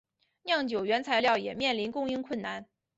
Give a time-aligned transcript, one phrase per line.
[0.45, 2.65] 酿酒原材料也面临供应困难。